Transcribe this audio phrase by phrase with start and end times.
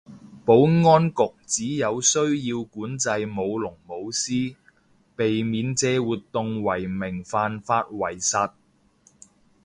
[0.45, 2.17] 保安局指有需
[2.47, 3.07] 要管制
[3.37, 4.55] 舞龍舞獅，
[5.15, 8.51] 避免借活動為名犯法為實